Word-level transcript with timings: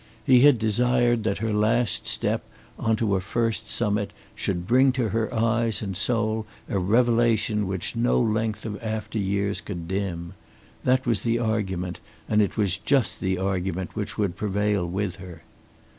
He 0.25 0.39
had 0.39 0.57
desired 0.57 1.23
that 1.25 1.37
her 1.37 1.53
last 1.53 2.07
step 2.07 2.43
on 2.79 2.95
to 2.95 3.13
her 3.13 3.19
first 3.19 3.69
summit 3.69 4.13
should 4.33 4.65
bring 4.65 4.91
to 4.93 5.09
her 5.09 5.31
eyes 5.31 5.83
and 5.83 5.95
soul 5.95 6.47
a 6.67 6.79
revelation 6.79 7.67
which 7.67 7.95
no 7.95 8.19
length 8.19 8.65
of 8.65 8.81
after 8.81 9.19
years 9.19 9.61
could 9.61 9.87
dim. 9.87 10.33
That 10.85 11.05
was 11.05 11.21
the 11.21 11.37
argument, 11.37 11.99
and 12.27 12.41
it 12.41 12.57
was 12.57 12.79
just 12.79 13.19
the 13.19 13.37
argument 13.37 13.95
which 13.95 14.17
would 14.17 14.35
prevail 14.35 14.87
with 14.87 15.17
her. 15.17 15.43